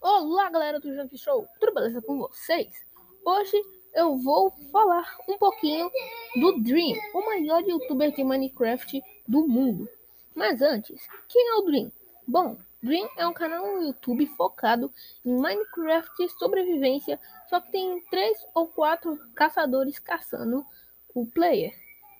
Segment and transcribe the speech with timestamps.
[0.00, 2.72] Olá, galera do Junk Show, tudo beleza com vocês?
[3.24, 3.60] Hoje
[3.92, 5.90] eu vou falar um pouquinho
[6.36, 9.88] do Dream, o maior youtuber de Minecraft do mundo.
[10.36, 11.90] Mas antes, quem é o Dream?
[12.26, 14.88] Bom, Dream é um canal no YouTube focado
[15.24, 17.18] em Minecraft sobrevivência,
[17.50, 20.64] só que tem três ou quatro caçadores caçando
[21.12, 21.74] o player.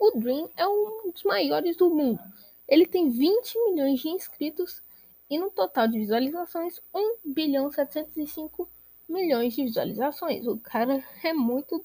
[0.00, 2.20] O Dream é um dos maiores do mundo.
[2.66, 4.82] Ele tem 20 milhões de inscritos
[5.30, 8.68] e no total de visualizações, 1 bilhão 705
[9.08, 10.44] milhões de visualizações.
[10.46, 11.84] O cara é muito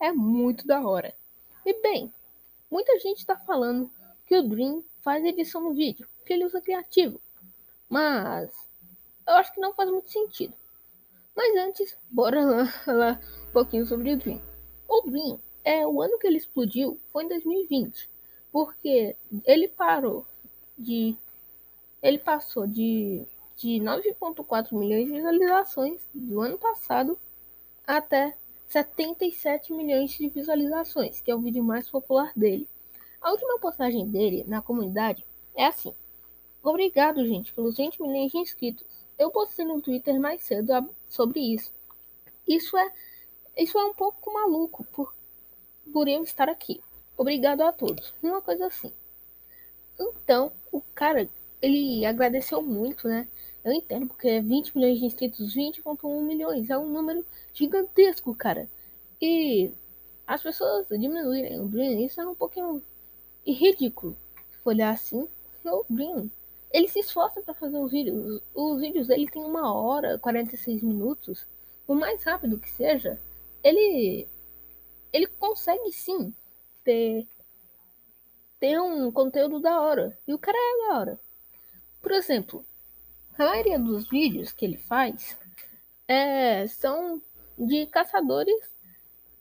[0.00, 1.14] é muito da hora.
[1.64, 2.12] E bem,
[2.68, 3.88] muita gente está falando
[4.26, 7.20] que o Dream faz edição no vídeo, que ele usa criativo.
[7.88, 8.50] Mas
[9.28, 10.54] eu acho que não faz muito sentido.
[11.36, 14.42] Mas antes, bora lá falar um pouquinho sobre o Dream.
[14.88, 18.10] O Dream, é, o ano que ele explodiu foi em 2020,
[18.50, 20.26] porque ele parou
[20.76, 21.16] de
[22.02, 23.24] ele passou de,
[23.56, 27.18] de 9,4 milhões de visualizações do ano passado
[27.86, 28.34] até
[28.68, 32.66] 77 milhões de visualizações, que é o vídeo mais popular dele.
[33.20, 35.94] A última postagem dele na comunidade é assim:
[36.62, 38.86] Obrigado, gente, pelos 20 milhões de inscritos.
[39.18, 40.72] Eu postei no Twitter mais cedo
[41.08, 41.70] sobre isso.
[42.46, 42.92] Isso é,
[43.56, 45.14] isso é um pouco maluco por,
[45.92, 46.82] por eu estar aqui.
[47.16, 48.12] Obrigado a todos.
[48.22, 48.92] Uma coisa assim.
[50.00, 51.28] Então, o cara
[51.62, 53.28] ele agradeceu muito, né?
[53.64, 57.24] Eu entendo, porque 20 milhões de inscritos, 20,1 milhões, é um número
[57.54, 58.68] gigantesco, cara.
[59.20, 59.72] E
[60.26, 62.82] as pessoas diminuírem o Dream, isso é um pouquinho
[63.46, 64.16] ridículo.
[64.50, 65.28] Se olhar assim,
[65.64, 66.28] o Dream,
[66.72, 68.42] ele se esforça para fazer os vídeos.
[68.54, 71.46] Os vídeos dele tem uma hora, 46 minutos.
[71.86, 73.20] O mais rápido que seja,
[73.62, 74.26] ele
[75.12, 76.34] ele consegue sim
[76.84, 77.26] ter
[78.58, 80.18] ter um conteúdo da hora.
[80.26, 81.20] E o cara é da hora.
[82.02, 82.64] Por exemplo,
[83.38, 85.38] a maioria dos vídeos que ele faz
[86.08, 87.22] é, são
[87.56, 88.60] de caçadores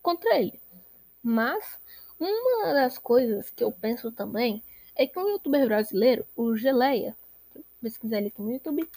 [0.02, 0.62] contra ele.
[1.24, 1.78] Mas
[2.20, 4.64] uma das coisas que eu penso também
[4.96, 7.16] é que um youtuber brasileiro, o Geleia,
[7.82, 8.88] pesquisar ele aqui no YouTube,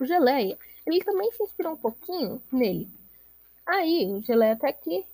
[0.00, 2.88] o Geleia, ele também se inspirou um pouquinho nele.
[3.64, 5.06] Aí, o Geleia tá aqui.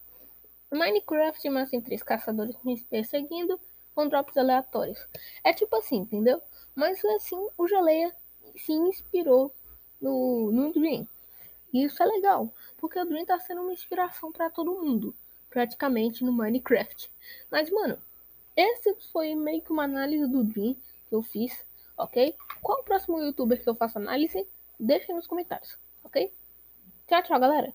[0.72, 3.60] Minecraft, mas tem três caçadores me perseguindo
[3.94, 4.98] com drops aleatórios.
[5.44, 6.40] É tipo assim, entendeu?
[6.80, 8.10] Mas assim, o Geleia
[8.56, 9.54] se inspirou
[10.00, 11.06] no, no Dream.
[11.74, 15.14] E isso é legal, porque o Dream tá sendo uma inspiração para todo mundo,
[15.50, 17.12] praticamente no Minecraft.
[17.50, 17.98] Mas, mano,
[18.56, 20.74] esse foi meio que uma análise do Dream
[21.06, 21.52] que eu fiz,
[21.98, 22.34] ok?
[22.62, 24.48] Qual o próximo youtuber que eu faço análise?
[24.78, 26.32] Deixem nos comentários, ok?
[27.06, 27.74] Tchau, tchau, galera!